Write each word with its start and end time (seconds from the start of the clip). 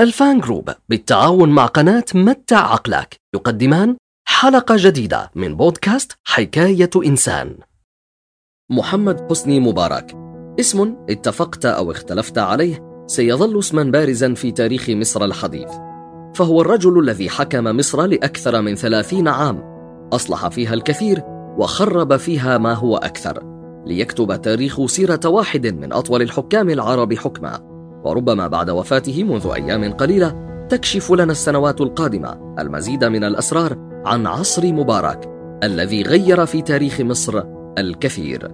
الفان 0.00 0.40
جروب 0.40 0.70
بالتعاون 0.88 1.48
مع 1.48 1.66
قناة 1.66 2.04
متع 2.14 2.72
عقلك 2.72 3.16
يقدمان 3.34 3.96
حلقة 4.28 4.74
جديدة 4.78 5.30
من 5.34 5.56
بودكاست 5.56 6.12
حكاية 6.24 6.90
إنسان. 6.96 7.56
محمد 8.70 9.26
حسني 9.30 9.60
مبارك. 9.60 10.16
اسم 10.60 10.96
اتفقت 11.10 11.66
أو 11.66 11.90
اختلفت 11.90 12.38
عليه 12.38 13.04
سيظل 13.06 13.58
اسما 13.58 13.82
بارزا 13.82 14.34
في 14.34 14.52
تاريخ 14.52 14.90
مصر 14.90 15.24
الحديث. 15.24 15.70
فهو 16.34 16.60
الرجل 16.60 16.98
الذي 16.98 17.30
حكم 17.30 17.64
مصر 17.64 18.06
لأكثر 18.06 18.62
من 18.62 18.74
ثلاثين 18.74 19.28
عام. 19.28 19.62
أصلح 20.12 20.48
فيها 20.48 20.74
الكثير 20.74 21.22
وخرب 21.58 22.16
فيها 22.16 22.58
ما 22.58 22.74
هو 22.74 22.96
أكثر 22.96 23.42
ليكتب 23.86 24.42
تاريخ 24.42 24.86
سيرة 24.86 25.20
واحد 25.24 25.66
من 25.66 25.92
أطول 25.92 26.22
الحكام 26.22 26.70
العرب 26.70 27.14
حكما. 27.14 27.69
وربما 28.04 28.46
بعد 28.46 28.70
وفاته 28.70 29.24
منذ 29.24 29.50
أيام 29.54 29.92
قليلة 29.92 30.50
تكشف 30.68 31.12
لنا 31.12 31.32
السنوات 31.32 31.80
القادمة 31.80 32.54
المزيد 32.58 33.04
من 33.04 33.24
الأسرار 33.24 33.76
عن 34.06 34.26
عصر 34.26 34.72
مبارك 34.72 35.30
الذي 35.64 36.02
غير 36.02 36.46
في 36.46 36.62
تاريخ 36.62 37.00
مصر 37.00 37.42
الكثير. 37.78 38.48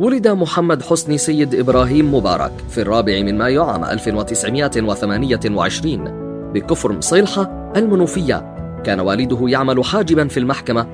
ولد 0.00 0.28
محمد 0.28 0.82
حسني 0.82 1.18
سيد 1.18 1.54
إبراهيم 1.54 2.14
مبارك 2.14 2.52
في 2.68 2.80
الرابع 2.80 3.22
من 3.22 3.38
مايو 3.38 3.64
عام 3.64 3.84
1928 3.84 6.50
بكفر 6.52 6.92
مصيلحة 6.92 7.72
المنوفية. 7.76 8.54
كان 8.84 9.00
والده 9.00 9.38
يعمل 9.40 9.84
حاجبا 9.84 10.28
في 10.28 10.40
المحكمة 10.40 10.86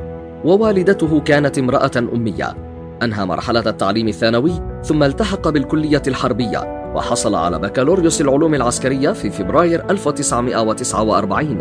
ووالدته 0.44 1.20
كانت 1.20 1.58
امرأة 1.58 1.90
أمية. 1.96 2.56
أنهى 3.02 3.24
مرحلة 3.24 3.64
التعليم 3.66 4.08
الثانوي 4.08 4.52
ثم 4.84 5.02
التحق 5.02 5.48
بالكلية 5.48 6.02
الحربية. 6.06 6.79
وحصل 6.94 7.34
على 7.34 7.58
بكالوريوس 7.58 8.20
العلوم 8.20 8.54
العسكرية 8.54 9.12
في 9.12 9.30
فبراير 9.30 9.90
1949 9.90 11.58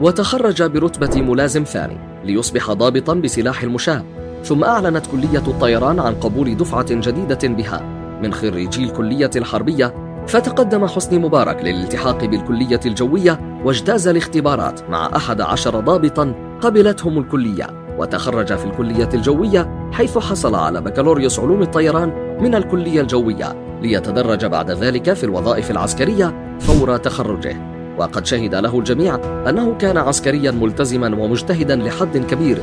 وتخرج 0.00 0.62
برتبة 0.62 1.22
ملازم 1.22 1.64
ثاني 1.64 1.96
ليصبح 2.24 2.72
ضابطا 2.72 3.14
بسلاح 3.14 3.62
المشاة 3.62 4.02
ثم 4.44 4.64
أعلنت 4.64 5.06
كلية 5.06 5.42
الطيران 5.46 6.00
عن 6.00 6.14
قبول 6.14 6.56
دفعة 6.56 6.86
جديدة 6.90 7.48
بها. 7.48 7.80
من 8.22 8.32
خريجي 8.32 8.84
الكلية 8.84 9.30
الحربية 9.36 9.94
فتقدم 10.26 10.86
حسني 10.86 11.18
مبارك 11.18 11.64
للالتحاق 11.64 12.24
بالكلية 12.24 12.80
الجوية 12.86 13.60
واجتاز 13.64 14.08
الاختبارات 14.08 14.90
مع 14.90 15.16
أحد 15.16 15.40
عشر 15.40 15.80
ضابطا 15.80 16.34
قبلتهم 16.60 17.18
الكلية. 17.18 17.66
وتخرج 17.98 18.54
في 18.54 18.64
الكلية 18.64 19.08
الجوية 19.14 19.83
حيث 19.94 20.18
حصل 20.18 20.54
على 20.54 20.80
بكالوريوس 20.80 21.40
علوم 21.40 21.62
الطيران 21.62 22.38
من 22.40 22.54
الكلية 22.54 23.00
الجوية 23.00 23.78
ليتدرج 23.82 24.46
بعد 24.46 24.70
ذلك 24.70 25.12
في 25.12 25.24
الوظائف 25.24 25.70
العسكرية 25.70 26.56
فور 26.60 26.96
تخرجه. 26.96 27.56
وقد 27.98 28.26
شهد 28.26 28.54
له 28.54 28.78
الجميع 28.78 29.14
أنه 29.48 29.74
كان 29.74 29.96
عسكريا 29.96 30.50
ملتزما 30.50 31.06
ومجتهدا 31.06 31.76
لحد 31.76 32.16
كبير. 32.16 32.58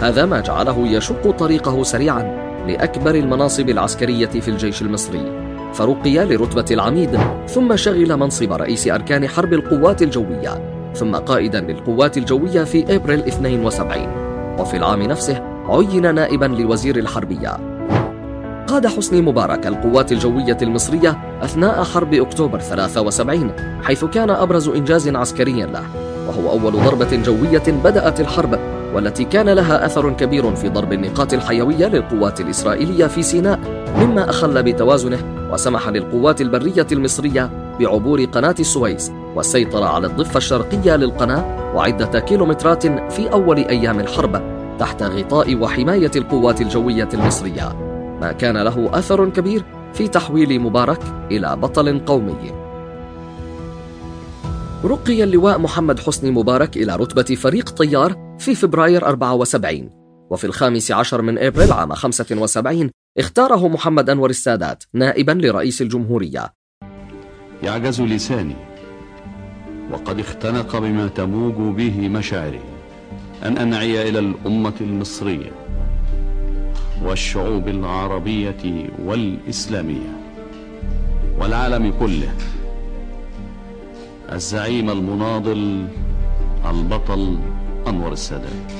هذا 0.00 0.26
ما 0.26 0.40
جعله 0.40 0.86
يشق 0.86 1.30
طريقه 1.30 1.82
سريعا 1.82 2.22
لأكبر 2.68 3.14
المناصب 3.14 3.68
العسكرية 3.68 4.26
في 4.26 4.48
الجيش 4.48 4.82
المصري. 4.82 5.46
فرقي 5.74 6.24
لرتبة 6.24 6.66
العميد 6.70 7.18
ثم 7.48 7.76
شغل 7.76 8.16
منصب 8.16 8.52
رئيس 8.52 8.88
أركان 8.88 9.28
حرب 9.28 9.52
القوات 9.52 10.02
الجوية 10.02 10.72
ثم 10.94 11.16
قائدا 11.16 11.60
للقوات 11.60 12.18
الجوية 12.18 12.64
في 12.64 12.96
أبريل 12.96 13.20
72 13.20 14.08
وفي 14.58 14.76
العام 14.76 15.02
نفسه 15.02 15.55
عين 15.68 16.14
نائبا 16.14 16.44
لوزير 16.46 16.96
الحربية. 16.96 17.76
قاد 18.66 18.86
حسني 18.86 19.22
مبارك 19.22 19.66
القوات 19.66 20.12
الجوية 20.12 20.56
المصرية 20.62 21.18
أثناء 21.42 21.84
حرب 21.84 22.14
أكتوبر 22.14 22.60
73 22.60 23.52
حيث 23.82 24.04
كان 24.04 24.30
أبرز 24.30 24.68
إنجاز 24.68 25.08
عسكري 25.08 25.62
له 25.62 25.82
وهو 26.28 26.50
أول 26.50 26.72
ضربة 26.72 27.16
جوية 27.16 27.62
بدأت 27.84 28.20
الحرب 28.20 28.58
والتي 28.94 29.24
كان 29.24 29.48
لها 29.48 29.86
أثر 29.86 30.10
كبير 30.12 30.54
في 30.54 30.68
ضرب 30.68 30.92
النقاط 30.92 31.32
الحيوية 31.32 31.86
للقوات 31.86 32.40
الإسرائيلية 32.40 33.06
في 33.06 33.22
سيناء 33.22 33.60
مما 33.96 34.30
أخل 34.30 34.62
بتوازنه 34.62 35.18
وسمح 35.52 35.88
للقوات 35.88 36.40
البرية 36.40 36.86
المصرية 36.92 37.50
بعبور 37.80 38.24
قناة 38.24 38.54
السويس 38.60 39.12
والسيطرة 39.34 39.84
على 39.84 40.06
الضفة 40.06 40.38
الشرقية 40.38 40.96
للقناة 40.96 41.72
وعدة 41.74 42.20
كيلومترات 42.20 42.86
في 43.12 43.32
أول 43.32 43.58
أيام 43.58 44.00
الحرب. 44.00 44.55
تحت 44.78 45.02
غطاء 45.02 45.56
وحماية 45.56 46.10
القوات 46.16 46.60
الجوية 46.60 47.08
المصرية. 47.14 47.72
ما 48.20 48.32
كان 48.32 48.56
له 48.56 48.98
أثر 48.98 49.30
كبير 49.30 49.64
في 49.94 50.08
تحويل 50.08 50.60
مبارك 50.60 51.00
إلى 51.30 51.56
بطل 51.56 51.98
قومي. 51.98 52.52
رقي 54.84 55.22
اللواء 55.24 55.58
محمد 55.58 56.00
حسني 56.00 56.30
مبارك 56.30 56.76
إلى 56.76 56.96
رتبة 56.96 57.34
فريق 57.34 57.70
طيار 57.70 58.36
في 58.38 58.54
فبراير 58.54 59.06
74 59.06 59.90
وفي 60.30 60.44
الخامس 60.44 60.92
عشر 60.92 61.22
من 61.22 61.38
إبريل 61.38 61.72
عام 61.72 61.92
75 61.92 62.90
اختاره 63.18 63.68
محمد 63.68 64.10
أنور 64.10 64.30
السادات 64.30 64.84
نائبا 64.94 65.32
لرئيس 65.32 65.82
الجمهورية. 65.82 66.52
يعجز 67.62 68.00
لساني 68.00 68.56
وقد 69.92 70.18
اختنق 70.18 70.78
بما 70.78 71.08
تموج 71.08 71.76
به 71.76 72.08
مشاعري. 72.08 72.75
أن 73.44 73.58
أنعي 73.58 74.08
إلى 74.08 74.18
الأمة 74.18 74.74
المصرية 74.80 75.50
والشعوب 77.04 77.68
العربية 77.68 78.90
والإسلامية 79.04 80.16
والعالم 81.40 81.92
كله 82.00 82.28
الزعيم 84.32 84.90
المناضل 84.90 85.86
البطل 86.70 87.38
أنور 87.88 88.12
السادات. 88.12 88.72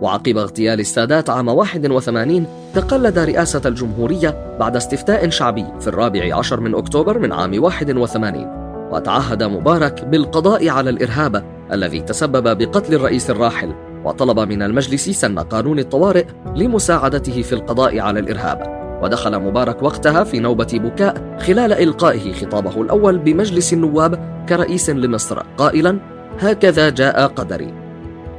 وعقب 0.00 0.36
اغتيال 0.36 0.80
السادات 0.80 1.30
عام 1.30 1.48
81 1.48 2.46
تقلد 2.74 3.18
رئاسة 3.18 3.62
الجمهورية 3.66 4.56
بعد 4.60 4.76
استفتاء 4.76 5.30
شعبي 5.30 5.64
في 5.80 5.86
الرابع 5.86 6.38
عشر 6.38 6.60
من 6.60 6.74
أكتوبر 6.74 7.18
من 7.18 7.32
عام 7.32 7.62
81 7.62 8.46
وتعهد 8.92 9.42
مبارك 9.42 10.04
بالقضاء 10.04 10.68
على 10.68 10.90
الإرهاب 10.90 11.55
الذي 11.72 12.00
تسبب 12.00 12.58
بقتل 12.58 12.94
الرئيس 12.94 13.30
الراحل 13.30 13.74
وطلب 14.04 14.40
من 14.40 14.62
المجلس 14.62 15.10
سن 15.10 15.38
قانون 15.38 15.78
الطوارئ 15.78 16.24
لمساعدته 16.56 17.42
في 17.42 17.52
القضاء 17.52 18.00
على 18.00 18.20
الإرهاب. 18.20 18.76
ودخل 19.02 19.38
مبارك 19.38 19.82
وقتها 19.82 20.24
في 20.24 20.38
نوبة 20.38 20.68
بكاء 20.72 21.38
خلال 21.40 21.72
إلقائه 21.72 22.32
خطابه 22.32 22.82
الأول 22.82 23.18
بمجلس 23.18 23.72
النواب 23.72 24.44
كرئيس 24.48 24.90
لمصر 24.90 25.42
قائلا 25.58 25.98
هكذا 26.38 26.88
جاء 26.88 27.26
قدري. 27.26 27.74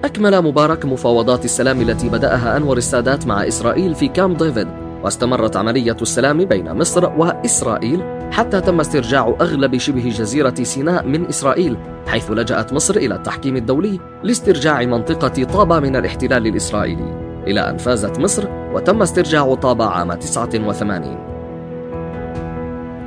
أكمل 0.03 0.41
مبارك 0.41 0.85
مفاوضات 0.85 1.45
السلام 1.45 1.81
التي 1.81 2.09
بدأها 2.09 2.57
أنور 2.57 2.77
السادات 2.77 3.27
مع 3.27 3.47
إسرائيل 3.47 3.95
في 3.95 4.07
كامب 4.07 4.37
ديفيد. 4.37 4.67
واستمرت 5.03 5.57
عملية 5.57 5.97
السلام 6.01 6.45
بين 6.45 6.73
مصر 6.73 7.09
وإسرائيل 7.17 8.03
حتى 8.31 8.61
تم 8.61 8.79
استرجاع 8.79 9.35
أغلب 9.41 9.77
شبه 9.77 10.09
جزيرة 10.09 10.55
سيناء 10.63 11.05
من 11.07 11.25
إسرائيل 11.25 11.77
حيث 12.07 12.31
لجأت 12.31 12.73
مصر 12.73 12.95
إلى 12.95 13.15
التحكيم 13.15 13.55
الدولي 13.55 13.99
لاسترجاع 14.23 14.85
منطقة 14.85 15.43
طابة 15.43 15.79
من 15.79 15.95
الاحتلال 15.95 16.47
الإسرائيلي. 16.47 17.27
إلى 17.47 17.69
أن 17.69 17.77
فازت 17.77 18.19
مصر 18.19 18.47
وتم 18.73 19.01
استرجاع 19.01 19.55
طابة 19.55 19.85
عام 19.85 20.13
89 20.13 21.17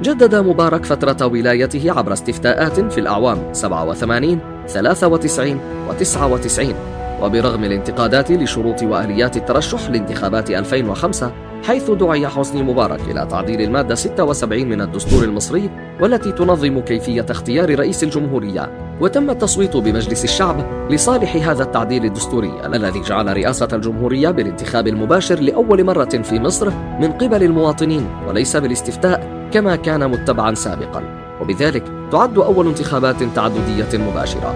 جدد 0.03 0.34
مبارك 0.34 0.84
فترة 0.84 1.27
ولايته 1.27 1.93
عبر 1.93 2.12
استفتاءات 2.12 2.81
في 2.93 2.99
الأعوام 2.99 3.39
87 3.53 4.39
93 4.69 5.61
و 5.89 5.93
99 5.93 6.75
وبرغم 7.23 7.65
الانتقادات 7.65 8.31
لشروط 8.31 8.83
وآليات 8.83 9.37
الترشح 9.37 9.91
لانتخابات 9.91 10.50
2005 10.50 11.33
حيث 11.65 11.91
دعي 11.91 12.28
حسني 12.28 12.62
مبارك 12.62 13.00
إلى 13.10 13.26
تعديل 13.31 13.60
المادة 13.60 13.94
76 13.94 14.69
من 14.69 14.81
الدستور 14.81 15.25
المصري 15.25 15.71
والتي 16.00 16.32
تنظم 16.32 16.81
كيفية 16.81 17.26
اختيار 17.31 17.79
رئيس 17.79 18.05
الجمهورية. 18.05 18.70
وتم 19.00 19.31
التصويت 19.31 19.76
بمجلس 19.76 20.25
الشعب 20.25 20.56
لصالح 20.90 21.49
هذا 21.49 21.62
التعديل 21.62 22.05
الدستوري 22.05 22.52
الذي 22.67 23.00
جعل 23.00 23.37
رئاسة 23.37 23.69
الجمهورية 23.73 24.31
بالانتخاب 24.31 24.88
المباشر 24.88 25.40
لأول 25.40 25.85
مرة 25.85 26.05
في 26.05 26.40
مصر 26.40 26.70
من 27.00 27.12
قبل 27.12 27.43
المواطنين 27.43 28.06
وليس 28.29 28.56
بالاستفتاء 28.56 29.49
كما 29.52 29.76
كان 29.76 30.11
متبعا 30.11 30.55
سابقا. 30.55 31.02
وبذلك 31.40 31.85
تعد 32.12 32.38
أول 32.38 32.67
انتخابات 32.67 33.23
تعددية 33.23 33.99
مباشرة. 33.99 34.55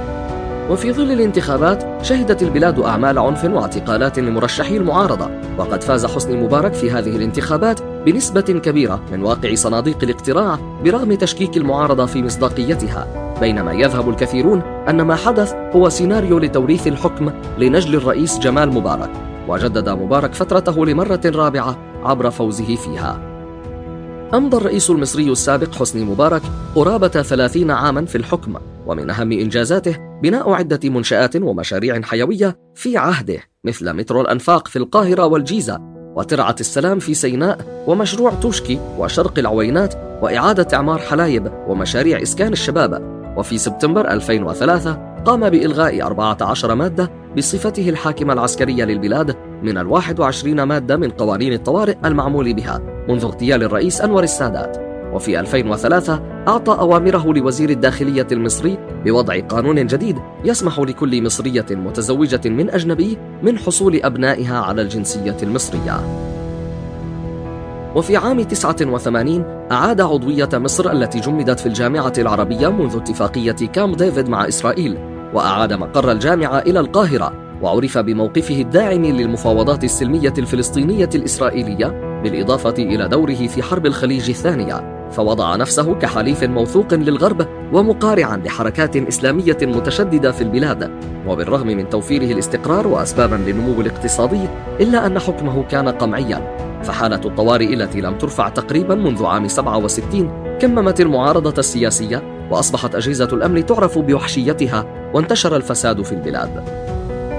وفي 0.70 0.92
ظل 0.92 1.12
الانتخابات 1.12 1.93
شهدت 2.04 2.42
البلاد 2.42 2.80
أعمال 2.80 3.18
عنف 3.18 3.44
واعتقالات 3.44 4.18
لمرشحي 4.18 4.76
المعارضة 4.76 5.30
وقد 5.58 5.82
فاز 5.82 6.06
حسني 6.06 6.36
مبارك 6.36 6.72
في 6.72 6.90
هذه 6.90 7.16
الانتخابات 7.16 7.82
بنسبة 7.82 8.40
كبيرة 8.40 9.00
من 9.12 9.22
واقع 9.22 9.54
صناديق 9.54 9.98
الاقتراع 10.02 10.58
برغم 10.84 11.14
تشكيك 11.14 11.56
المعارضة 11.56 12.06
في 12.06 12.22
مصداقيتها. 12.22 13.06
بينما 13.40 13.72
يذهب 13.72 14.08
الكثيرون 14.08 14.60
أن 14.88 15.02
ما 15.02 15.16
حدث 15.16 15.54
هو 15.76 15.88
سيناريو 15.88 16.38
لتوريث 16.38 16.86
الحكم 16.86 17.30
لنجل 17.58 17.94
الرئيس 17.94 18.38
جمال 18.38 18.72
مبارك 18.72 19.10
وجدد 19.48 19.88
مبارك 19.88 20.34
فترته 20.34 20.86
لمرة 20.86 21.20
رابعة 21.26 21.76
عبر 22.04 22.30
فوزه 22.30 22.76
فيها. 22.76 23.20
أمضى 24.34 24.56
الرئيس 24.56 24.90
المصري 24.90 25.30
السابق 25.30 25.74
حسني 25.74 26.04
مبارك 26.04 26.42
قرابة 26.74 27.08
ثلاثين 27.08 27.70
عاما 27.70 28.04
في 28.04 28.18
الحكم. 28.18 28.54
ومن 28.86 29.10
أهم 29.10 29.32
إنجازاته 29.32 29.96
بناء 30.22 30.52
عدة 30.52 30.90
منشآت 30.90 31.36
ومشاريع 31.36 32.02
حيوية 32.02 32.58
في 32.74 32.96
عهده 32.96 33.38
مثل 33.64 33.92
مترو 33.92 34.20
الأنفاق 34.20 34.68
في 34.68 34.76
القاهرة 34.76 35.26
والجيزة 35.26 35.80
وترعة 36.16 36.56
السلام 36.60 36.98
في 36.98 37.14
سيناء 37.14 37.84
ومشروع 37.86 38.34
توشكي 38.34 38.78
وشرق 38.98 39.38
العوينات 39.38 39.94
وإعادة 40.22 40.76
إعمار 40.76 40.98
حلايب 40.98 41.52
ومشاريع 41.68 42.22
إسكان 42.22 42.52
الشباب. 42.52 43.14
وفي 43.36 43.58
سبتمبر 43.58 44.10
2003 44.10 44.92
قام 45.24 45.50
بإلغاء 45.50 46.02
14 46.02 46.74
مادة 46.74 47.10
بصفته 47.36 47.88
الحاكمة 47.88 48.32
العسكرية 48.32 48.84
للبلاد 48.84 49.36
من 49.62 49.78
ال 49.78 49.86
21 49.86 50.62
مادة 50.62 50.96
من 50.96 51.10
قوانين 51.10 51.52
الطوارئ 51.52 51.96
المعمول 52.04 52.54
بها 52.54 53.04
منذ 53.08 53.24
اغتيال 53.24 53.62
الرئيس 53.62 54.00
أنور 54.00 54.22
السادات. 54.22 54.76
وفي 55.12 55.40
2003 55.40 56.33
أعطى 56.48 56.72
أوامره 56.72 57.32
لوزير 57.32 57.70
الداخلية 57.70 58.26
المصري 58.32 58.78
بوضع 59.04 59.40
قانون 59.40 59.86
جديد 59.86 60.18
يسمح 60.44 60.78
لكل 60.78 61.22
مصرية 61.22 61.66
متزوجة 61.70 62.48
من 62.48 62.70
أجنبي 62.70 63.18
من 63.42 63.58
حصول 63.58 64.00
أبنائها 64.02 64.60
على 64.60 64.82
الجنسية 64.82 65.36
المصرية. 65.42 66.00
وفي 67.96 68.16
عام 68.16 68.42
89 68.42 69.44
أعاد 69.72 70.00
عضوية 70.00 70.48
مصر 70.54 70.92
التي 70.92 71.20
جمدت 71.20 71.60
في 71.60 71.66
الجامعة 71.66 72.12
العربية 72.18 72.68
منذ 72.68 72.96
اتفاقية 72.96 73.52
كامب 73.52 73.96
ديفيد 73.96 74.28
مع 74.28 74.48
إسرائيل 74.48 74.98
وأعاد 75.34 75.72
مقر 75.72 76.12
الجامعة 76.12 76.58
إلى 76.58 76.80
القاهرة 76.80 77.32
وعرف 77.62 77.98
بموقفه 77.98 78.60
الداعم 78.60 79.04
للمفاوضات 79.04 79.84
السلمية 79.84 80.34
الفلسطينية 80.38 81.10
الإسرائيلية 81.14 82.20
بالإضافة 82.22 82.74
إلى 82.78 83.08
دوره 83.08 83.46
في 83.46 83.62
حرب 83.62 83.86
الخليج 83.86 84.30
الثانية. 84.30 84.93
فوضع 85.10 85.56
نفسه 85.56 85.94
كحليف 85.94 86.44
موثوق 86.44 86.94
للغرب 86.94 87.46
ومقارعا 87.72 88.36
لحركات 88.36 88.96
إسلامية 88.96 89.58
متشددة 89.62 90.32
في 90.32 90.42
البلاد 90.42 90.90
وبالرغم 91.26 91.66
من 91.66 91.88
توفيره 91.88 92.32
الاستقرار 92.32 92.86
وأسبابا 92.86 93.34
للنمو 93.34 93.80
الاقتصادي 93.80 94.40
إلا 94.80 95.06
أن 95.06 95.18
حكمه 95.18 95.62
كان 95.62 95.88
قمعيا. 95.88 96.56
فحالة 96.82 97.20
الطوارئ 97.24 97.74
التي 97.74 98.00
لم 98.00 98.18
ترفع 98.18 98.48
تقريبا 98.48 98.94
منذ 98.94 99.26
عام 99.26 99.48
67 99.48 100.58
كممت 100.60 101.00
المعارضة 101.00 101.54
السياسية 101.58 102.22
وأصبحت 102.50 102.94
أجهزة 102.94 103.28
الأمن 103.32 103.66
تعرف 103.66 103.98
بوحشيتها 103.98 104.84
وانتشر 105.14 105.56
الفساد 105.56 106.02
في 106.02 106.12
البلاد. 106.12 106.64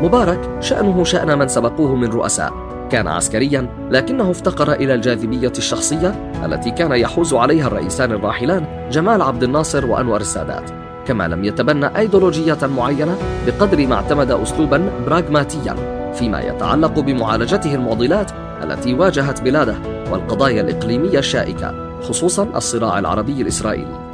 مبارك 0.03 0.57
شأنه 0.59 1.03
شأن 1.03 1.39
من 1.39 1.47
سبقوه 1.47 1.95
من 1.95 2.09
رؤساء. 2.09 2.64
كان 2.91 3.07
عسكريا 3.07 3.69
لكنه 3.91 4.31
افتقر 4.31 4.73
إلى 4.73 4.93
الجاذبية 4.93 5.53
الشخصية 5.57 6.31
التي 6.45 6.71
كان 6.71 6.91
يحوز 6.91 7.33
عليها 7.33 7.67
الرئيسان 7.67 8.11
الراحلان 8.11 8.89
جمال 8.91 9.21
عبد 9.21 9.43
الناصر 9.43 9.85
وأنور 9.85 10.21
السادات. 10.21 10.71
كما 11.07 11.27
لم 11.27 11.43
يتبنى 11.43 11.97
أيديولوجية 11.97 12.57
معينة 12.63 13.17
بقدر 13.47 13.87
ما 13.87 13.95
اعتمد 13.95 14.31
أسلوبا 14.31 14.89
براغماتيا 15.05 15.75
فيما 16.13 16.41
يتعلق 16.41 16.99
بمعالجته 16.99 17.75
المعضلات 17.75 18.31
التي 18.63 18.93
واجهت 18.93 19.41
بلاده 19.41 19.75
والقضايا 20.11 20.61
الإقليمية 20.61 21.19
الشائكة 21.19 21.99
خصوصا 22.01 22.43
الصراع 22.55 22.99
العربي 22.99 23.41
الإسرائيلي. 23.41 24.05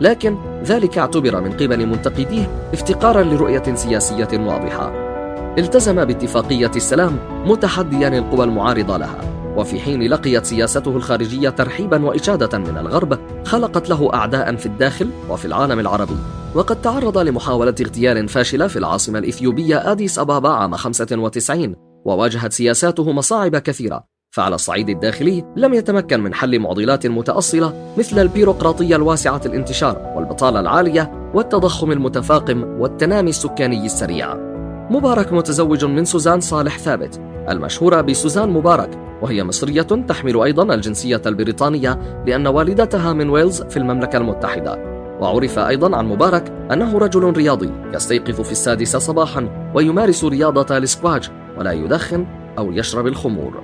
لكن 0.00 0.36
ذلك 0.64 0.98
اعتبر 0.98 1.40
من 1.40 1.52
قبل 1.52 1.86
منتقديه 1.86 2.50
افتقارا 2.72 3.22
لرؤية 3.22 3.74
سياسية 3.74 4.28
واضحة. 4.32 5.09
التزم 5.58 6.04
باتفاقية 6.04 6.70
السلام 6.76 7.18
متحديا 7.46 8.08
القوى 8.08 8.44
المعارضة 8.44 8.96
لها 8.96 9.20
وفي 9.56 9.80
حين 9.80 10.02
لقيت 10.02 10.44
سياسته 10.44 10.96
الخارجية 10.96 11.48
ترحيبا 11.48 12.04
وإشادة 12.04 12.58
من 12.58 12.78
الغرب 12.78 13.18
خلقت 13.46 13.90
له 13.90 14.14
أعداء 14.14 14.56
في 14.56 14.66
الداخل 14.66 15.10
وفي 15.30 15.44
العالم 15.44 15.80
العربي. 15.80 16.16
وقد 16.54 16.82
تعرض 16.82 17.18
لمحاولة 17.18 17.74
اغتيال 17.80 18.28
فاشلة 18.28 18.66
في 18.66 18.78
العاصمة 18.78 19.18
الإثيوبية 19.18 19.92
آديس 19.92 20.18
أبابا 20.18 20.48
عام 20.48 20.74
95 20.74 21.74
وواجهت 22.04 22.52
سياساته 22.52 23.12
مصاعب 23.12 23.56
كثيرة. 23.56 24.04
فعلى 24.30 24.54
الصعيد 24.54 24.88
الداخلي 24.88 25.44
لم 25.56 25.74
يتمكن 25.74 26.20
من 26.20 26.34
حل 26.34 26.58
معضلات 26.58 27.06
متأصلة 27.06 27.94
مثل 27.98 28.18
البيروقراطية 28.18 28.96
الواسعة 28.96 29.40
الانتشار 29.46 30.12
والبطالة 30.16 30.60
العالية 30.60 31.30
والتضخم 31.34 31.92
المتفاقم 31.92 32.62
والتنامي 32.62 33.30
السكاني 33.30 33.86
السريع. 33.86 34.49
مبارك 34.90 35.32
متزوج 35.32 35.84
من 35.84 36.04
سوزان 36.04 36.40
صالح 36.40 36.78
ثابت. 36.78 37.20
المشهورة 37.48 38.00
بسوزان 38.00 38.50
مبارك 38.50 38.98
وهي 39.22 39.44
مصرية 39.44 39.82
تحمل 39.82 40.42
أيضا 40.42 40.74
الجنسية 40.74 41.22
البريطانية 41.26 42.22
لأن 42.26 42.46
والدتها 42.46 43.12
من 43.12 43.30
ويلز 43.30 43.62
في 43.62 43.76
المملكة 43.76 44.16
المتحدة. 44.16 44.78
وعرف 45.20 45.58
أيضا 45.58 45.96
عن 45.96 46.06
مبارك 46.06 46.52
أنه 46.72 46.98
رجل 46.98 47.32
رياضي 47.36 47.70
يستيقظ 47.94 48.40
في 48.40 48.52
السادسة 48.52 48.98
صباحا 48.98 49.70
ويمارس 49.74 50.24
رياضة 50.24 50.76
السكواج 50.76 51.30
ولا 51.58 51.72
يدخن 51.72 52.26
أو 52.58 52.72
يشرب 52.72 53.06
الخمور. 53.06 53.60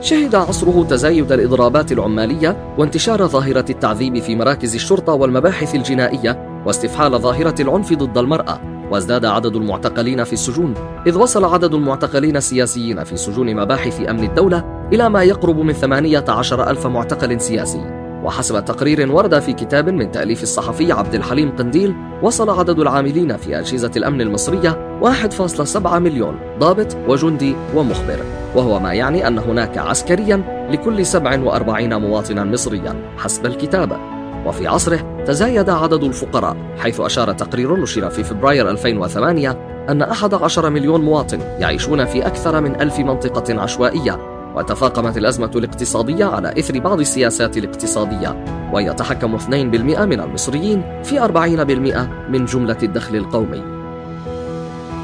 شهد 0.00 0.34
عصره 0.34 0.86
تزايد 0.90 1.32
الإضرابات 1.32 1.92
العمالية 1.92 2.74
وانتشار 2.78 3.26
ظاهرة 3.26 3.66
التعذيب 3.70 4.18
في 4.18 4.36
مراكز 4.36 4.74
الشرطة 4.74 5.12
والمباحث 5.12 5.74
الجنائية 5.74 6.62
واستفحال 6.66 7.20
ظاهرة 7.20 7.62
العنف 7.62 7.92
ضد 7.92 8.18
المرأة. 8.18 8.71
وازداد 8.92 9.24
عدد 9.24 9.56
المعتقلين 9.56 10.24
في 10.24 10.32
السجون 10.32 10.74
إذ 11.06 11.18
وصل 11.18 11.44
عدد 11.44 11.74
المعتقلين 11.74 12.36
السياسيين 12.36 13.04
في 13.04 13.16
سجون 13.16 13.56
مباحث 13.56 14.08
أمن 14.08 14.24
الدولة 14.24 14.88
إلى 14.92 15.08
ما 15.08 15.22
يقرب 15.22 15.58
من 15.58 15.72
18 15.72 16.70
ألف 16.70 16.86
معتقل 16.86 17.40
سياسي. 17.40 18.02
وحسب 18.24 18.64
تقرير 18.64 19.12
ورد 19.12 19.38
في 19.38 19.52
كتاب 19.52 19.88
من 19.88 20.10
تأليف 20.10 20.42
الصحفي 20.42 20.92
عبد 20.92 21.14
الحليم 21.14 21.56
قنديل 21.56 21.94
وصل 22.22 22.50
عدد 22.50 22.78
العاملين 22.78 23.36
في 23.36 23.58
أجهزة 23.58 23.90
الأمن 23.96 24.20
المصرية 24.20 25.00
1.7 25.02 25.98
مليون 25.98 26.38
ضابط 26.58 26.96
وجندي 27.08 27.56
ومخبر. 27.74 28.18
وهو 28.54 28.80
ما 28.80 28.92
يعني 28.92 29.26
أن 29.28 29.38
هناك 29.38 29.78
عسكريا 29.78 30.68
لكل 30.70 31.06
47 31.06 32.00
مواطنا 32.00 32.44
مصريا 32.44 33.16
حسب 33.18 33.46
الكتاب. 33.46 34.11
وفي 34.46 34.66
عصره 34.66 35.24
تزايد 35.26 35.70
عدد 35.70 36.04
الفقراء 36.04 36.56
حيث 36.78 37.00
أشار 37.00 37.32
تقرير 37.32 37.76
نشر 37.76 38.10
في 38.10 38.24
فبراير 38.24 38.70
2008 38.70 39.72
أن 39.88 40.02
11 40.02 40.70
مليون 40.70 41.00
مواطن 41.00 41.40
يعيشون 41.40 42.04
في 42.04 42.26
أكثر 42.26 42.60
من 42.60 42.80
ألف 42.80 42.98
منطقة 42.98 43.60
عشوائية 43.60 44.18
وتفاقمت 44.56 45.16
الأزمة 45.16 45.50
الاقتصادية 45.56 46.24
على 46.24 46.58
إثر 46.58 46.78
بعض 46.78 47.00
السياسات 47.00 47.56
الاقتصادية 47.56 48.44
ويتحكم 48.72 49.38
2% 49.38 49.50
من 49.50 50.20
المصريين 50.20 51.02
في 51.04 51.20
40% 51.20 52.30
من 52.30 52.44
جملة 52.44 52.78
الدخل 52.82 53.16
القومي. 53.16 53.62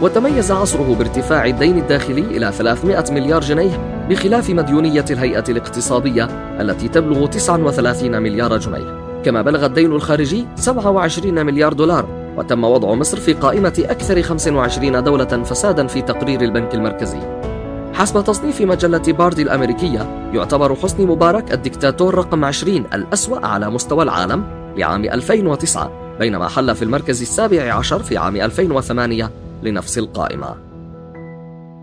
وتميز 0.02 0.52
عصره 0.52 0.94
بارتفاع 0.98 1.46
الدين 1.46 1.78
الداخلي 1.78 2.20
إلى 2.20 2.52
300 2.52 3.04
مليار 3.10 3.40
جنيه 3.40 4.06
بخلاف 4.10 4.50
مديونية 4.50 5.04
الهيئة 5.10 5.44
الاقتصادية 5.48 6.24
التي 6.60 6.88
تبلغ 6.88 7.26
39 7.26 8.22
مليار 8.22 8.58
جنيه. 8.58 9.07
كما 9.28 9.42
بلغ 9.42 9.66
الدين 9.66 9.92
الخارجي 9.92 10.46
27 10.56 11.46
مليار 11.46 11.72
دولار 11.72 12.34
وتم 12.36 12.64
وضع 12.64 12.94
مصر 12.94 13.20
في 13.20 13.32
قائمة 13.32 13.84
أكثر 13.90 14.22
25 14.22 15.04
دولة 15.04 15.24
فسادا 15.24 15.86
في 15.86 16.02
تقرير 16.02 16.40
البنك 16.40 16.74
المركزي. 16.74 17.18
حسب 17.94 18.24
تصنيف 18.24 18.60
مجلة 18.60 19.02
باردي 19.12 19.42
الأمريكية 19.42 20.30
يعتبر 20.34 20.74
حسني 20.74 21.06
مبارك 21.06 21.52
الدكتاتور 21.52 22.14
رقم 22.14 22.44
20 22.44 22.84
الأسوأ 22.94 23.46
على 23.46 23.70
مستوى 23.70 24.02
العالم 24.02 24.44
لعام 24.76 25.04
2009 25.04 26.16
بينما 26.18 26.48
حل 26.48 26.74
في 26.74 26.82
المركز 26.82 27.22
السابع 27.22 27.74
عشر 27.74 28.02
في 28.02 28.16
عام 28.16 28.36
2008 28.36 29.30
لنفس 29.62 29.98
القائمة. 29.98 30.67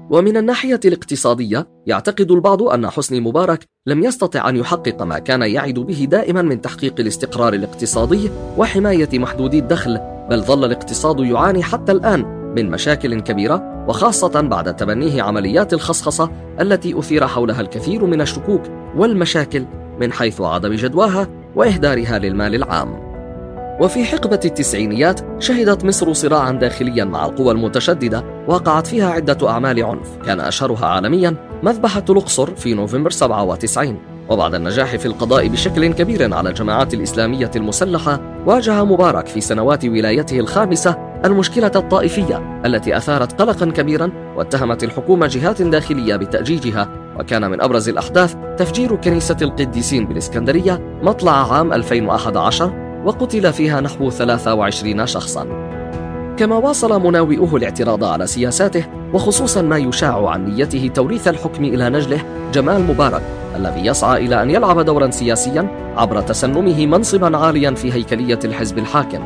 ومن 0.10 0.38
الناحية 0.38 0.80
الاقتصادية 0.86 1.68
يعتقد 1.86 2.32
البعض 2.32 2.64
أن 2.64 2.90
حسني 2.90 3.20
مبارك 3.20 3.66
لم 3.88 4.04
يستطع 4.04 4.50
أن 4.50 4.58
يحقق 4.58 5.02
ما 5.02 5.20
كان 5.20 5.42
يعد 5.42 5.80
به 5.80 6.08
دائما 6.12 6.42
من 6.42 6.62
تحقيق 6.62 6.96
الاستقرار 7.00 7.54
الاقتصادي 7.54 8.30
وحماية 8.58 9.10
محدودي 9.14 9.60
الدخل 9.60 10.00
بل 10.30 10.42
ظل 10.42 10.66
الاقتصاد 10.66 11.20
يعاني 11.20 11.64
حتى 11.64 11.92
الآن 11.92 12.26
من 12.56 12.72
مشاكل 12.72 13.20
كبيرة 13.20 13.86
وخاصة 13.88 14.42
بعد 14.42 14.76
تبنيه 14.76 15.24
عمليات 15.24 15.74
الخصخصة 15.74 16.32
التي 16.62 17.00
أثير 17.00 17.28
حولها 17.28 17.62
الكثير 17.62 18.06
من 18.06 18.22
الشكوك 18.22 18.62
والمشاكل 18.96 19.66
من 20.00 20.14
حيث 20.14 20.42
عدم 20.42 20.74
جدواها 20.74 21.28
وإهدارها 21.56 22.20
للمال 22.20 22.56
العام. 22.56 23.05
وفي 23.80 24.06
حقبة 24.06 24.40
التسعينيات 24.46 25.20
شهدت 25.40 25.86
مصر 25.86 26.14
صراعا 26.14 26.52
داخليا 26.52 27.04
مع 27.04 27.26
القوى 27.26 27.52
المتشددة 27.52 28.24
وقعت 28.48 28.88
فيها 28.88 29.10
عدة 29.10 29.50
أعمال 29.50 29.84
عنف. 29.84 30.18
كان 30.26 30.40
أشهرها 30.40 30.86
عالميا 30.86 31.36
مذبحة 31.64 32.06
الأقصر 32.10 32.56
في 32.56 32.74
نوفمبر 32.74 33.10
97 33.10 33.98
وبعد 34.30 34.56
النجاح 34.56 34.96
في 34.96 35.06
القضاء 35.06 35.48
بشكل 35.48 35.94
كبير 35.94 36.34
على 36.34 36.50
الجماعات 36.50 36.94
الإسلامية 36.94 37.52
المسلحة 37.56 38.20
واجه 38.46 38.84
مبارك 38.84 39.28
في 39.28 39.42
سنوات 39.42 39.86
ولايته 39.86 40.40
الخامسة 40.40 40.96
المشكلة 41.26 41.72
الطائفية 41.76 42.62
التي 42.66 42.98
أثارت 42.98 43.42
قلقا 43.42 43.66
كبيرا 43.66 44.12
واتهمت 44.38 44.84
الحكومة 44.84 45.28
جهات 45.28 45.62
داخلية 45.62 46.16
بتأجيجها. 46.16 46.90
وكان 47.20 47.52
من 47.52 47.62
أبرز 47.62 47.90
الأحداث 47.90 48.36
تفجير 48.58 48.96
كنيسة 48.96 49.38
القديسين 49.42 50.06
بالإسكندرية 50.06 51.00
مطلع 51.04 51.54
عام 51.54 51.74
2011 51.74 52.85
وقتل 53.06 53.54
فيها 53.54 53.82
نحو 53.82 54.10
23 54.10 55.06
شخصاً. 55.06 55.48
كما 56.38 56.56
واصل 56.56 57.02
مناوئوه 57.02 57.56
الاعتراض 57.56 58.04
على 58.04 58.28
سياساته 58.28 58.86
وخصوصا 59.14 59.62
ما 59.62 59.78
يشاع 59.78 60.30
عن 60.30 60.46
نيته 60.46 60.92
توريث 60.94 61.28
الحكم 61.28 61.64
إلى 61.64 61.90
نجله 61.90 62.22
جمال 62.54 62.82
مبارك 62.82 63.22
الذي 63.56 63.86
يسعى 63.86 64.26
إلى 64.26 64.42
أن 64.42 64.50
يلعب 64.50 64.80
دورا 64.80 65.12
سياسيا 65.12 65.68
عبر 65.98 66.22
تسنمه 66.22 66.86
منصبا 66.86 67.38
عاليا 67.38 67.72
في 67.72 67.94
هيكلية 67.94 68.40
الحزب 68.46 68.78
الحاكم. 68.78 69.20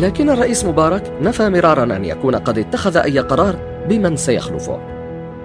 لكن 0.00 0.30
الرئيس 0.30 0.64
مبارك 0.64 1.12
نفى 1.22 1.48
مرارا 1.48 1.96
أن 1.96 2.04
يكون 2.04 2.34
قد 2.34 2.58
اتخذ 2.58 2.96
أي 2.96 3.18
قرار 3.18 3.56
بمن 3.88 4.16
سيخلفه. 4.16 4.78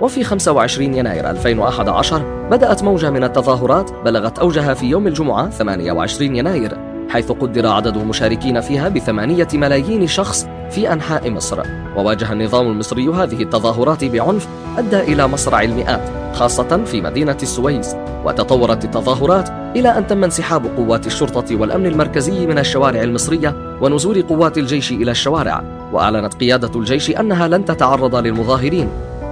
وفي 0.01 0.23
25 0.23 0.93
يناير 0.93 1.29
2011 1.29 2.47
بدأت 2.51 2.83
موجة 2.83 3.09
من 3.09 3.23
التظاهرات 3.23 3.91
بلغت 4.05 4.39
أوجها 4.39 4.73
في 4.73 4.85
يوم 4.85 5.07
الجمعة 5.07 5.49
28 5.49 6.35
يناير. 6.35 6.90
حيث 7.11 7.31
قدر 7.31 7.67
عدد 7.67 7.97
المشاركين 7.97 8.61
فيها 8.61 8.89
بثمانية 8.89 9.47
ملايين 9.53 10.07
شخص 10.07 10.47
في 10.69 10.93
أنحاء 10.93 11.29
مصر. 11.29 11.63
وواجه 11.95 12.31
النظام 12.31 12.67
المصري 12.67 13.07
هذه 13.07 13.43
التظاهرات 13.43 14.05
بعنف 14.05 14.47
أدى 14.77 14.99
إلى 14.99 15.27
مصرع 15.27 15.61
المئات 15.61 16.09
خاصة 16.33 16.83
في 16.83 17.01
مدينة 17.01 17.37
السويس. 17.43 17.95
وتطورت 18.25 18.85
التظاهرات 18.85 19.49
إلى 19.49 19.97
أن 19.97 20.07
تم 20.07 20.23
انسحاب 20.23 20.65
قوات 20.77 21.07
الشرطة 21.07 21.55
والأمن 21.55 21.85
المركزي 21.85 22.47
من 22.47 22.57
الشوارع 22.57 23.01
المصرية 23.01 23.77
ونزول 23.81 24.21
قوات 24.21 24.57
الجيش 24.57 24.91
إلى 24.91 25.11
الشوارع. 25.11 25.63
وأعلنت 25.93 26.33
قيادة 26.33 26.79
الجيش 26.79 27.09
أنها 27.09 27.47
لن 27.47 27.65
تتعرض 27.65 28.15
للمظاهرين. 28.15 28.89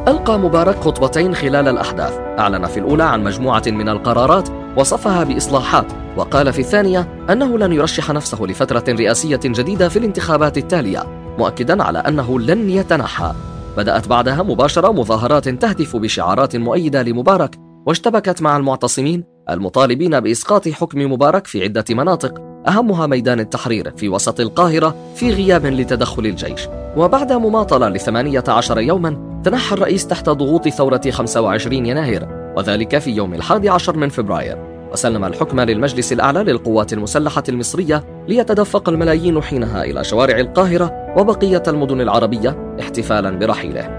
ألقى 0.08 0.40
مبارك 0.40 0.76
خطبتين 0.76 1.36
خلال 1.36 1.68
الأحداث. 1.68 2.20
أعلن 2.40 2.66
في 2.66 2.80
الأولى 2.80 3.04
عن 3.04 3.24
مجموعة 3.24 3.64
من 3.68 3.90
القرارات 3.90 4.50
وصفها 4.78 5.24
بإصلاحات 5.24 5.86
وقال 6.18 6.54
في 6.54 6.60
الثانية 6.60 7.26
أنه 7.30 7.58
لن 7.58 7.74
يرشح 7.74 8.12
نفسه 8.12 8.44
لفترة 8.44 8.84
رئاسية 8.90 9.40
جديدة 9.46 9.90
في 9.90 10.00
الانتخابات 10.00 10.58
التالية 10.58 11.04
مؤكدا 11.38 11.84
على 11.84 12.00
أنه 12.00 12.40
لن 12.40 12.70
يتنحى. 12.70 13.34
بدأت 13.78 14.08
بعدها 14.08 14.44
مباشرة 14.44 14.92
مظاهرات 14.92 15.50
تهدف 15.50 15.96
بشعارات 15.96 16.56
مؤيدة 16.56 17.04
لمبارك 17.04 17.56
واشتبكت 17.86 18.42
مع 18.42 18.58
المعتصمين 18.58 19.24
المطالبين 19.50 20.20
بإسقاط 20.20 20.70
حكم 20.70 21.12
مبارك 21.12 21.48
في 21.48 21.64
عدة 21.64 21.86
مناطق 21.90 22.42
أهمها 22.68 23.08
ميدان 23.08 23.40
التحرير 23.40 23.94
في 23.98 24.10
وسط 24.10 24.40
القاهرة 24.40 24.96
في 25.16 25.32
غياب 25.32 25.66
لتدخل 25.66 26.26
الجيش. 26.26 26.68
وبعد 26.98 27.34
مماطلة 27.34 27.90
لثمانية 27.90 28.44
عشر 28.48 28.80
يوما 28.80 29.42
تنحى 29.44 29.76
الرئيس 29.76 30.08
تحت 30.08 30.30
ضغوط 30.30 30.68
ثورة 30.68 31.02
25 31.12 31.86
يناير. 31.86 32.38
وذلك 32.58 32.98
في 32.98 33.12
يوم 33.12 33.34
الحادي 33.34 33.70
عشر 33.70 33.98
من 33.98 34.10
فبراير. 34.10 34.58
وسلم 34.91 35.25
الحكم 35.25 35.60
للمجلس 35.60 36.13
الأعلى 36.13 36.44
للقوات 36.44 36.94
المسلحة 36.94 37.44
المصرية 37.50 38.03
ليتدفق 38.27 38.89
الملايين 38.89 39.41
حينها 39.41 39.84
إلى 39.84 40.03
شوارع 40.03 40.39
القاهرة 40.39 41.13
وبقية 41.18 41.63
المدن 41.68 42.01
العربية 42.01 42.75
احتفالا 42.79 43.29
برحيله. 43.29 43.89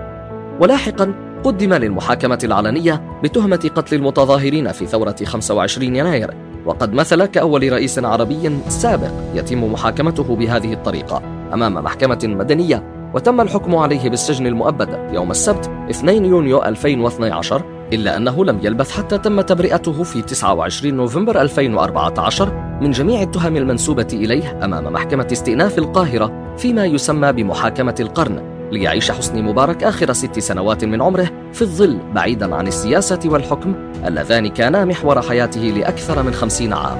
ولاحقا 0.60 1.14
قدم 1.44 1.74
للمحاكمة 1.74 2.38
العلنية 2.44 3.20
بتهمة 3.22 3.70
قتل 3.76 3.96
المتظاهرين 3.96 4.72
في 4.72 4.86
ثورة 4.86 5.16
25 5.24 5.96
يناير. 5.96 6.34
وقد 6.66 6.92
مثل 6.92 7.24
كأول 7.24 7.72
رئيس 7.72 7.98
عربي 7.98 8.60
سابق 8.68 9.10
يتم 9.34 9.72
محاكمته 9.72 10.36
بهذه 10.36 10.72
الطريقة 10.72 11.22
أمام 11.54 11.74
محكمة 11.74 12.20
مدنية. 12.24 13.00
وتم 13.14 13.40
الحكم 13.40 13.76
عليه 13.76 14.10
بالسجن 14.10 14.46
المؤبد 14.46 14.98
يوم 15.12 15.30
السبت 15.30 15.70
2 15.90 16.24
يونيو 16.24 16.62
2012 16.62 17.62
إلا 17.92 18.16
أنه 18.16 18.44
لم 18.44 18.58
يلبث 18.62 18.90
حتى 18.90 19.18
تم 19.18 19.40
تبرئته 19.40 20.02
في 20.02 20.22
29 20.22 20.94
نوفمبر 20.94 21.40
2014 21.40 22.78
من 22.80 22.90
جميع 22.90 23.22
التهم 23.22 23.56
المنسوبة 23.56 24.08
إليه 24.12 24.64
أمام 24.64 24.92
محكمة 24.92 25.28
استئناف 25.32 25.78
القاهرة 25.78 26.54
فيما 26.56 26.84
يسمى 26.84 27.32
بمحاكمة 27.32 27.94
القرن 28.00 28.42
ليعيش 28.72 29.10
حسني 29.10 29.42
مبارك 29.42 29.84
آخر 29.84 30.12
ست 30.12 30.38
سنوات 30.38 30.84
من 30.84 31.02
عمره 31.02 31.30
في 31.52 31.62
الظل 31.62 31.98
بعيدا 32.14 32.54
عن 32.54 32.66
السياسة 32.66 33.20
والحكم 33.24 33.74
اللذان 34.06 34.48
كانا 34.48 34.84
محور 34.84 35.22
حياته 35.22 35.60
لأكثر 35.60 36.22
من 36.22 36.32
خمسين 36.32 36.72
عام. 36.72 36.98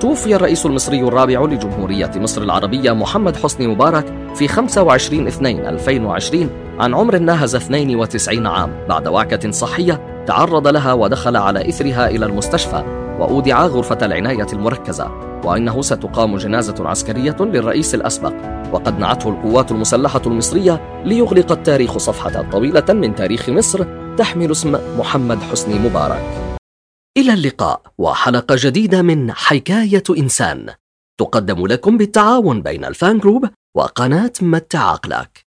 توفي 0.00 0.36
الرئيس 0.36 0.66
المصري 0.66 1.00
الرابع 1.00 1.44
لجمهورية 1.44 2.10
مصر 2.16 2.42
العربية 2.42 2.92
محمد 2.92 3.36
حسني 3.36 3.66
مبارك 3.66 4.04
في 4.34 4.48
25 4.48 5.26
2 5.26 5.66
2020 5.66 6.50
عن 6.80 6.94
عمر 6.94 7.18
ناهز 7.18 7.56
92 7.56 8.46
عام. 8.46 8.86
بعد 8.88 9.08
وعكة 9.08 9.50
صحية 9.50 10.24
تعرض 10.26 10.68
لها 10.68 10.92
ودخل 10.92 11.36
على 11.36 11.68
إثرها 11.68 12.08
إلى 12.08 12.26
المستشفى 12.26 12.84
وأودع 13.18 13.66
غرفة 13.66 13.98
العناية 14.02 14.46
المركزة. 14.52 15.10
وإنه 15.44 15.82
ستقام 15.82 16.36
جنازة 16.36 16.88
عسكرية 16.88 17.36
للرئيس 17.40 17.94
الأسبق. 17.94 18.32
وقد 18.72 18.98
نعته 18.98 19.28
القوات 19.28 19.72
المسلحة 19.72 20.22
المصرية 20.26 21.02
ليغلق 21.04 21.52
التاريخ 21.52 21.98
صفحة 21.98 22.50
طويلة 22.50 22.92
من 22.92 23.14
تاريخ 23.14 23.48
مصر 23.48 23.86
تحمل 24.16 24.50
اسم 24.50 24.78
محمد 24.98 25.38
حسني 25.38 25.78
مبارك. 25.78 26.56
إلى 27.18 27.32
اللقاء 27.32 27.82
وحلقة 27.98 28.56
جديدة 28.58 29.02
من 29.02 29.32
حكاية 29.32 30.04
إنسان. 30.18 30.66
تقدم 31.20 31.66
لكم 31.66 31.96
بالتعاون 31.96 32.62
بين 32.62 32.84
الفان 32.84 33.18
جروب 33.18 33.48
وقناة 33.76 34.32
متع 34.42 34.90
عقلك 34.90 35.30